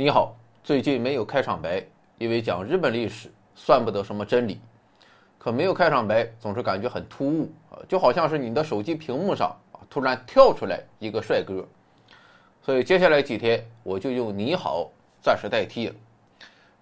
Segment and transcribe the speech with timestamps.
[0.00, 1.84] 你好，最近没有开场白，
[2.18, 4.60] 因为讲日本历史算不得什么真理。
[5.38, 11.66] 可没有开场白，总是感觉很突兀啊，就好像是你的手机屏幕上啊突然跳出来一个帅哥。
[12.62, 14.88] 所以接下来几天我就用“你好”
[15.20, 15.94] 暂时代替了。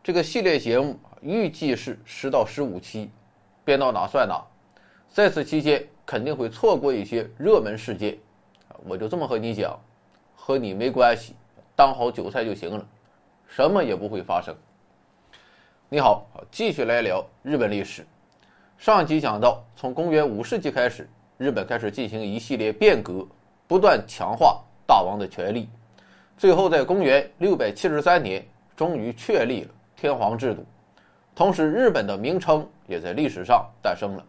[0.04, 3.10] 这个系列节目预计是十到十五期，
[3.64, 4.44] 编到哪算哪。
[5.08, 8.18] 在此期间肯定会错过一些热门事件，
[8.84, 9.74] 我就这么和你讲，
[10.34, 11.34] 和你没关系，
[11.74, 12.86] 当好韭菜就行了，
[13.48, 14.54] 什么也不会发生。
[15.88, 18.04] 你好，继续来聊日本历史。
[18.76, 23.26] 上集讲到，从公元五世纪开始，日本开始进行一系列变革，
[23.66, 25.68] 不断强化大王的权力，
[26.36, 28.44] 最后在公元六百七十三年，
[28.76, 30.64] 终于确立了天皇制度，
[31.34, 34.24] 同时日本的名称也在历史上诞生了。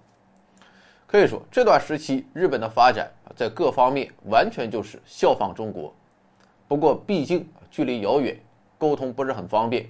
[1.06, 5.94] 可以说，这段时期日本的发展在各方面完全就是效仿中国。
[6.68, 8.38] 不过，毕竟距离遥远，
[8.78, 9.88] 沟通不是很方便，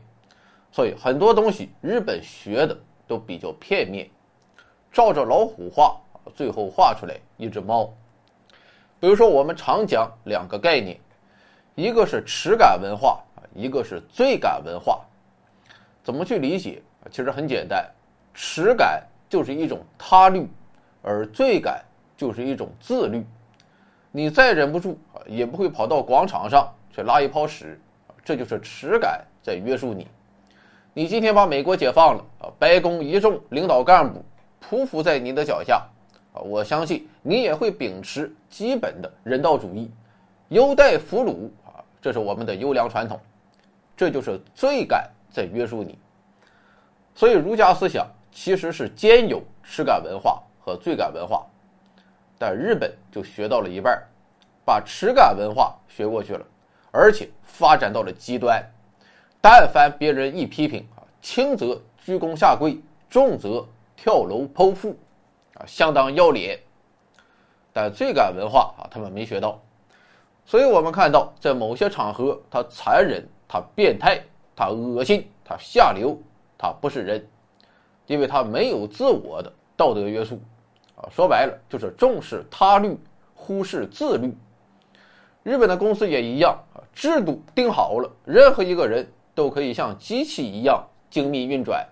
[0.72, 4.10] 所以很多东西日本学的都比较片面。
[4.92, 6.00] 照着老虎画，
[6.34, 7.94] 最后画出来一只猫。
[9.00, 10.98] 比如说，我们常讲两个概念，
[11.76, 13.22] 一个是耻感文化
[13.54, 15.06] 一个是罪感文化。
[16.04, 17.86] 怎么去理解其实很简单，
[18.34, 20.48] 耻感就是一种他律，
[21.04, 21.84] 而罪感
[22.16, 23.24] 就是一种自律。
[24.12, 27.80] 你再忍不住啊，也不会跑到广场上去拉一泡屎，
[28.28, 30.06] 这就是耻感在约束你。
[30.94, 34.22] 你今天把美国解放了啊，白宫一众领导干部。
[34.69, 35.88] 匍匐在你的脚下，
[36.34, 39.89] 啊，我相信你也会秉持基本的人道主义，
[40.50, 43.17] 优待俘虏啊，这是我们的优良传统，
[43.95, 45.97] 这就是罪感在约束你。
[47.16, 51.47] 所以儒家思想其实是兼有耻感文化和罪感文化，
[52.38, 54.03] 但日本就学到了一半，
[54.66, 56.45] 把耻感文化学过去了，
[56.98, 58.64] 而且发展到了极端，
[59.40, 63.63] 但凡别人一批评啊，轻则鞠躬下跪，重则。
[64.00, 64.96] 跳楼剖腹，
[65.56, 66.59] 啊，相当要脸。
[67.74, 69.59] 但罪感文化啊，他们没学到。
[70.46, 74.22] 所以我们看到，在某些场合，他残忍，他变态，
[74.56, 76.16] 他恶心，他下流，
[76.59, 77.28] 他不是人，
[78.06, 80.40] 因为他没有自我的道德约束。
[80.96, 82.96] 啊，说白了就是重视他律，
[83.34, 84.31] 忽视自律。
[85.47, 91.88] 日本的公司也一样啊，制度定好了，任何一个人都可以像机器一样精密运转。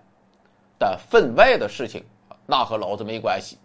[0.78, 2.04] 但分外的事情
[2.44, 3.56] 那和老子没关系，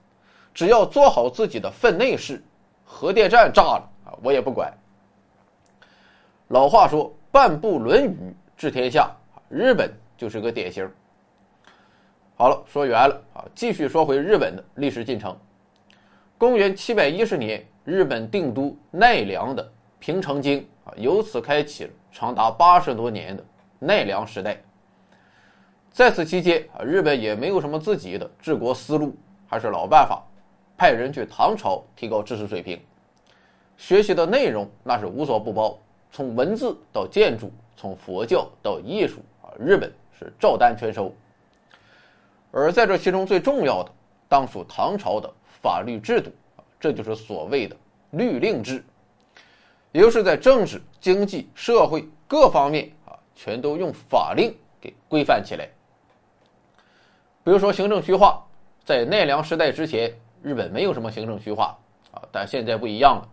[0.53, 2.41] 只要做好自己的分内事，
[2.85, 4.73] 核电站炸了啊，我也不管。
[6.47, 8.07] 老话说“半部《论语》
[8.55, 9.13] 治天下”，
[9.51, 10.89] 日本就是个典型。
[12.37, 15.37] 好了，说远了啊，继续说回日本的历史进程。
[16.37, 19.69] 公元七百一十年，日本定都奈良的
[20.01, 23.45] 平城京啊，由此开启了长达八十多年的
[23.77, 24.59] 奈良时代。
[25.91, 29.15] 在此期间啊，日本也没有什么自己的治国思路，
[29.47, 30.23] 还是老办法，
[30.75, 32.81] 派人去唐朝提高知识水平。
[33.77, 35.77] 学习的内容那是无所不包，
[36.11, 41.13] 从文字到建筑，从佛教到艺术啊，日本是照单全收。
[42.49, 43.91] 而在这其中最重要的，
[44.27, 46.31] 当属唐朝的法律制度，
[46.79, 47.77] 这就是所谓的
[48.09, 48.83] 律令制，
[49.91, 55.67] 也就是在政治、经济、社会各方面啊，全都用法令给规范起来。
[57.43, 58.41] 比如说行政区划，
[58.85, 61.77] 在奈良时代之前，日本没有什么行政区划
[62.11, 63.27] 啊，但现在不一样了。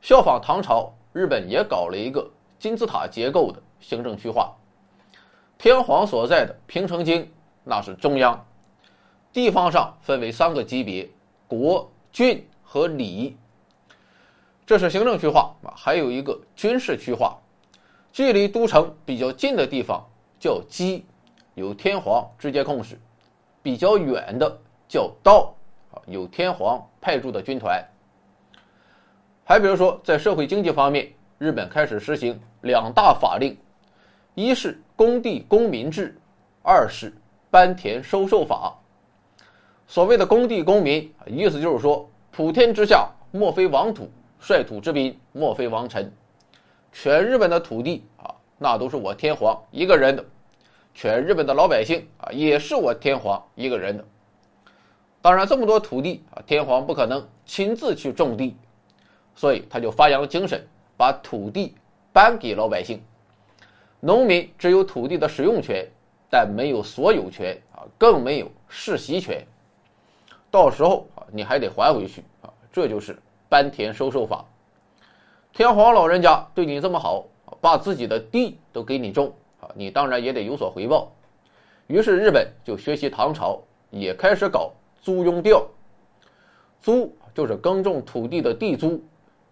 [0.00, 2.28] 效仿唐朝，日本也搞了一个
[2.58, 4.50] 金字塔结构的行政区划。
[5.58, 7.30] 天皇所在的平城京，
[7.64, 8.44] 那是中央。
[9.32, 11.08] 地方上分为三个级别：
[11.46, 13.36] 国、郡和里。
[14.64, 17.36] 这是行政区划啊，还有一个军事区划。
[18.12, 20.04] 距离都城比较近的地方
[20.38, 21.02] 叫畿，
[21.54, 22.98] 由天皇直接控制。
[23.62, 24.58] 比较远的
[24.88, 25.54] 叫道
[25.92, 27.82] 啊，有天皇派驻的军团。
[29.44, 33.56] 还比如说，在社会经济方面，日本开始实行两大法令：
[34.34, 36.16] 一是公地公民制，
[36.62, 37.12] 二是
[37.50, 38.76] 班田收受法。
[39.86, 44.10] 所谓的公地公民，意思就是说，普天之下莫非王土，
[44.42, 46.12] 率土之滨莫非王臣。
[46.90, 50.24] 全日本的土地啊，那都是我天皇一个人的。
[50.92, 54.04] 全日本的老百姓啊，也是我天皇一个人的。
[55.22, 58.56] 当然，这么多土地啊，天皇不可能亲自去种地，
[59.36, 60.60] 所以他就发扬了精神，
[60.96, 61.76] 把土地
[62.12, 63.00] 颁给老百姓。
[64.00, 65.88] 农民只有土地的使用权，
[66.28, 69.46] 但没有所有权啊，更没有世袭权。
[70.50, 73.16] 到时候啊，你还得还回去啊，这就是
[73.52, 74.42] 班田收受法。
[75.52, 77.26] 天皇老人家对你这么好，
[77.60, 81.12] 把自己的地都给你种啊，你当然也得有所回报。
[81.86, 83.60] 于是日本就学习唐朝，
[83.90, 84.72] 也开始搞
[85.02, 85.68] 租庸调。
[86.80, 89.04] 租就是耕种土地的地租，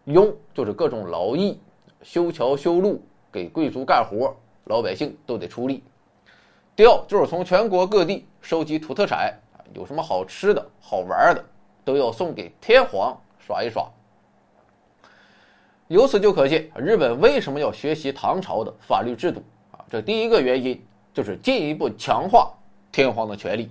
[0.06, 1.60] 庸就是各种劳役，
[2.00, 5.84] 修桥修路，给贵族干活，老百姓都得出力。
[6.74, 9.38] 调就是从全国各地收集土特产，
[9.74, 11.44] 有什么好吃的好玩的，
[11.84, 13.14] 都要送给天皇
[13.50, 13.90] 耍一耍。
[15.88, 19.42] 由此就可见，日本为什么要学习唐朝的法律制度
[19.72, 19.84] 啊？
[19.90, 20.80] 这第一个原因
[21.12, 22.54] 就是进一步强化
[22.92, 23.68] 天皇的权力。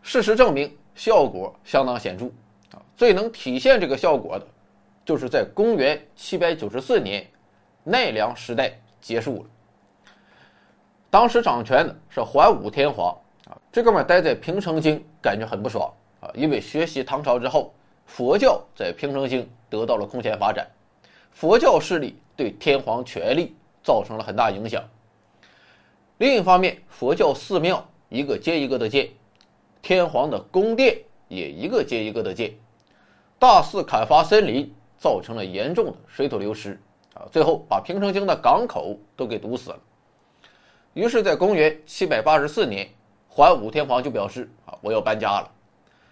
[0.00, 2.24] 事实证明，效果相当显著
[2.72, 2.80] 啊！
[2.96, 4.46] 最能体现这个效果的，
[5.04, 7.26] 就是在公元794年，
[7.84, 8.72] 奈良时代
[9.02, 9.50] 结束了。
[11.10, 13.14] 当时掌权的是桓武天皇
[13.50, 17.74] 啊，这哥们待在平城京，感觉很不爽啊，因为学习唐朝之后，
[18.06, 20.66] 佛教在平城京得到了空前发展。
[21.32, 24.82] 佛教势力对天皇权力造成了很大影响。
[26.18, 29.10] 另一方面，佛教寺庙一个接一个的建，
[29.82, 30.98] 天皇的宫殿
[31.28, 32.54] 也一个接一个的建，
[33.38, 36.80] 大肆砍伐森林，造成了严重的水土流失
[37.12, 37.28] 啊！
[37.30, 39.78] 最后把平城京的港口都给堵死了。
[40.94, 42.88] 于是，在公元七百八十四年，
[43.28, 45.50] 桓武天皇就表示啊，我要搬家了，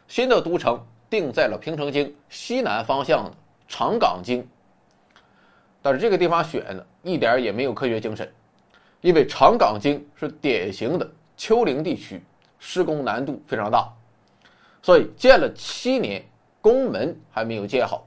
[0.07, 3.33] 新的都城定在了平城京西南方向的
[3.69, 4.47] 长冈京。
[5.83, 8.33] 但是这个地方选的一点也没有科学精神，
[9.01, 12.25] 因为长冈京是典型的丘陵地区，
[12.59, 13.93] 施工难度非常大，
[14.83, 16.25] 所以建了七年，
[16.61, 18.07] 宫门还没有建好。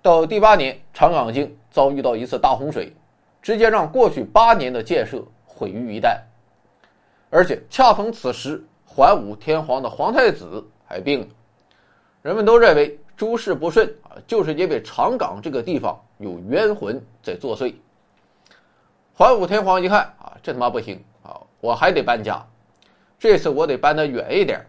[0.00, 2.94] 到第八年，长冈京遭遇到一次大洪水，
[3.42, 6.18] 直接让过去八年的建设毁于一旦。
[7.28, 11.26] 而且恰逢此时，桓武天皇的皇太子还病了，
[12.22, 15.98] 人们都认为诸事不顺啊，就是因为长冈这个地方。
[16.18, 17.74] 有冤魂在作祟。
[19.14, 22.46] 桓武天皇一看啊，这他妈不行啊，我还得搬家，
[23.18, 24.62] 这次我得搬得远一点。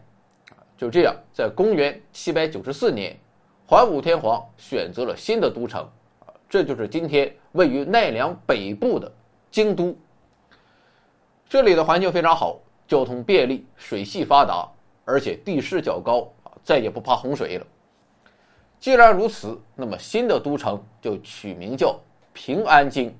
[0.77, 3.19] 就这样，在公元七百九十四年，
[3.68, 5.81] 桓武天皇选择了新的都城
[6.19, 9.12] 啊，这就是今天位于奈良北部的
[9.51, 9.94] 京都。
[11.50, 12.57] 这里的环境非常好，
[12.88, 14.65] 交通便利，水系发达，
[15.03, 16.31] 而且地势较高，
[16.63, 17.66] 再也不怕洪水了。
[18.80, 22.00] 既然如此，那么新的都城就取名叫
[22.34, 23.16] 平安京。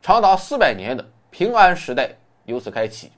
[0.00, 2.10] 长达四百年的平安时代
[2.44, 3.10] 由此开启。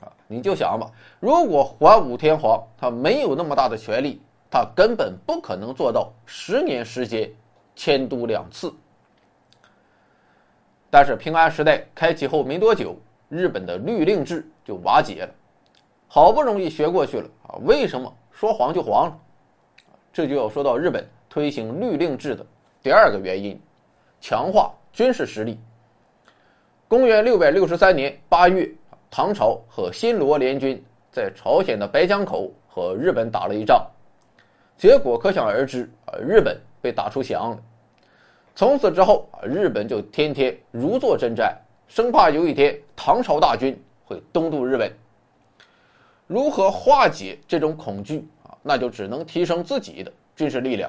[0.00, 0.90] 啊，你就想吧，
[1.20, 4.20] 如果桓武天皇他没有那么大的权力，
[4.50, 7.30] 他根本不可能做到十年时间
[7.74, 8.72] 迁都两次。
[10.90, 12.96] 但是平安时代开启后没多久，
[13.28, 15.34] 日本的律令制就瓦解了。
[16.10, 19.18] 好不容易学过去了啊，为什么说黄就黄了？
[20.10, 22.44] 这就要说到日本推行律令制的
[22.82, 23.60] 第二个原因，
[24.18, 25.60] 强化军事实力。
[26.88, 28.66] 公元六百六十三年八月，
[29.10, 30.82] 唐朝和新罗联军
[31.12, 33.86] 在朝鲜的白江口和日本打了一仗，
[34.78, 37.58] 结果可想而知啊，日本被打出翔了。
[38.54, 41.54] 从此之后啊，日本就天天如坐针毡，
[41.86, 44.90] 生怕有一天唐朝大军会东渡日本。
[46.28, 48.56] 如何化解这种恐惧啊？
[48.62, 50.88] 那就只能提升自己的军事力量。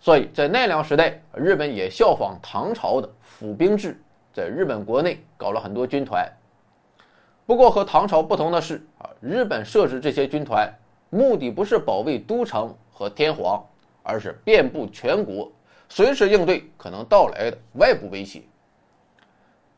[0.00, 4.00] 所以在奈良时代，日本也效仿唐朝的府兵制，
[4.32, 6.26] 在日本国内搞了很多军团。
[7.44, 10.68] 不过和唐朝不同的是啊，日本设置这些军团，
[11.10, 13.64] 目的不是保卫都城和天皇，
[14.02, 15.52] 而是遍布全国，
[15.88, 18.42] 随时应对可能到来的外部威胁。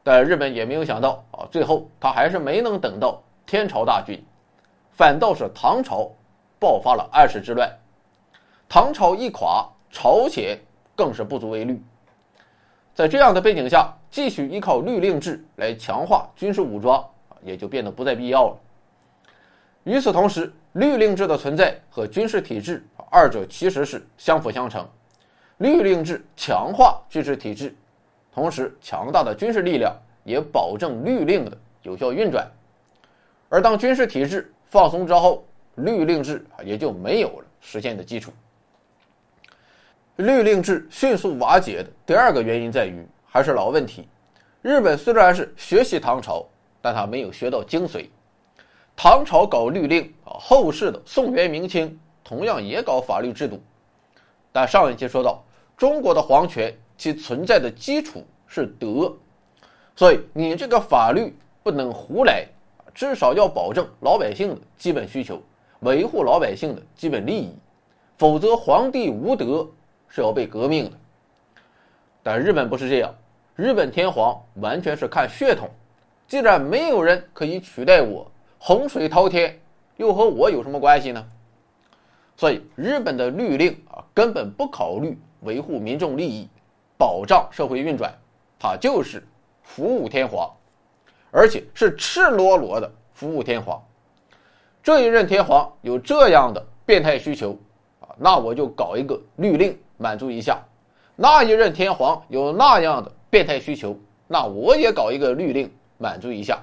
[0.02, 4.22] 但日本也没有想到啊，最后他还是没能等到天朝大军，
[4.98, 6.12] 反倒是唐朝。
[6.60, 7.72] 爆发了安史之乱，
[8.68, 10.58] 唐朝一垮，朝鲜
[10.96, 11.80] 更是不足为虑。
[12.96, 17.08] 在这样的背景下，继续依靠律令制来强化军事武装
[17.44, 18.56] 也就变得不再必要了。
[19.84, 24.84] 与此同时，律令制的存在和军事体制二者其实是相辅相成。
[25.58, 27.72] 律令制强化军事体制，
[28.34, 32.50] 同时强大的军事力量也保证律令的有效运转。
[33.48, 35.44] 而当军事体制放松之后，
[35.76, 38.32] 律令制也就没有了实现的基础。
[40.16, 44.08] 律令制迅速瓦解的第二个原因在于，还是老问题：
[44.62, 46.44] 日本虽然是学习唐朝，
[46.82, 48.08] 但他没有学到精髓。
[48.96, 53.62] 唐朝搞律令啊，后世的宋元明清同样也搞法律制度，
[54.50, 55.40] 但上一期说到，
[55.76, 59.16] 中国的皇权其存在的基础是德，
[59.94, 61.32] 所以你这个法律
[61.62, 62.44] 不能胡来，
[62.98, 65.40] 至少要保证老百姓的基本需求。
[65.82, 67.54] 维护老百姓的基本利益，
[68.16, 69.64] 否则皇帝无德
[70.08, 70.98] 是要被革命的。
[72.24, 73.14] 但日本不是这样，
[73.54, 75.70] 日本天皇完全是看血统。
[76.26, 78.28] 既然没有人可以取代我，
[78.58, 79.56] 洪水滔天
[79.96, 81.24] 又和我有什么关系呢？
[82.36, 86.48] 所以日本的律令啊，根本不考虑维护民众利益、
[86.98, 88.12] 保障社会运转，
[88.58, 89.24] 它就是
[89.62, 90.52] 服务天皇，
[91.30, 93.82] 而且是赤裸裸的服务天皇。
[94.82, 97.58] 这一任天皇有这样的变态需求
[98.00, 100.56] 啊，那我就搞一个律令满足一下；
[101.16, 103.94] 那一任天皇有那样的变态需求，
[104.26, 106.58] 那我也搞一个律令满足一下。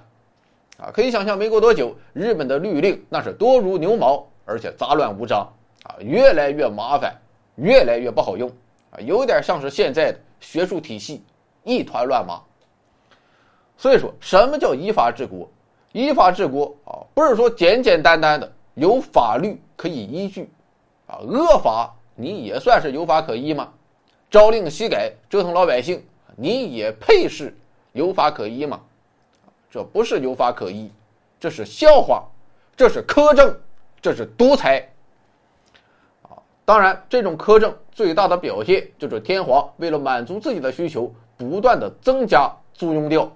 [0.77, 5.47] 啊，可以想象没过多久，日本的律令那是多如牛毛，而且杂乱无章
[5.83, 7.15] 啊，越来越麻烦，
[7.55, 8.49] 越来越不好用
[8.89, 11.23] 啊，有点像是现在的学术体系
[11.63, 12.41] 一团乱麻。
[13.77, 15.49] 所以说什么叫依法治国？
[15.91, 20.49] 依法治国啊，不是说简简单单的有法律可以依据，
[21.07, 23.71] 啊，恶法你也算是有法可依吗？
[24.29, 26.03] 朝令夕改折腾老百姓，
[26.35, 27.55] 你也配是
[27.93, 28.81] 有法可依吗？
[29.69, 30.91] 这不是有法可依，
[31.39, 32.23] 这是笑话，
[32.75, 33.57] 这是苛政，
[34.01, 34.85] 这是独裁。
[36.23, 43.31] 啊，当然，这种苛政最大的表现就是天皇为了满足自己的需求，不断的增加租庸调。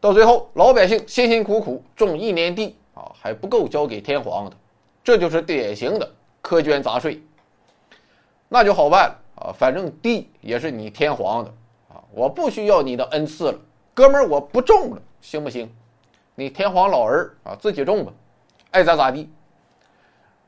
[0.00, 4.56] 到最后，老百姓辛辛苦苦种一年地啊，还不够交给天皇的，
[5.04, 6.10] 这就是典型的
[6.42, 7.22] 苛捐杂税。
[8.48, 11.52] 那就好办了啊，反正地也是你天皇的
[11.90, 13.58] 啊，我不需要你的恩赐了，
[13.92, 15.70] 哥们儿，我不种了，行不行？
[16.34, 18.10] 你天皇老儿啊，自己种吧，
[18.70, 19.28] 爱咋咋地。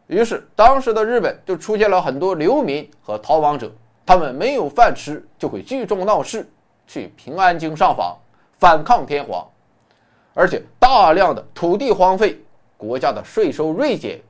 [0.07, 3.71] 于是，当时的日本就出现了很多流民和逃亡者，
[4.07, 6.51] 他们没有饭吃，就会聚众闹事，
[6.87, 8.17] 去平安京上访。
[8.63, 9.45] 反抗天皇，
[10.35, 12.41] 而且大量的土地荒废，
[12.77, 14.21] 国家的税收锐减，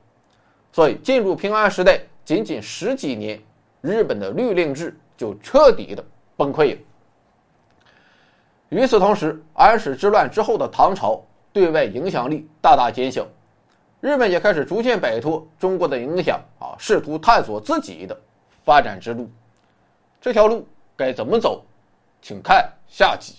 [0.71, 3.39] 所以进入平安时代仅仅十几年，
[3.81, 6.03] 日本的律令制就彻底的
[6.35, 6.81] 崩溃了。
[8.69, 13.27] 与此同时，安史之乱之后的唐朝对外影响力大大减小，
[14.01, 18.19] 日本也开始逐渐摆脱中国的影响啊，试图探索自己的
[18.65, 19.29] 发展之路。
[20.19, 21.63] 这条路该怎么走？
[22.19, 23.35] 请看下集。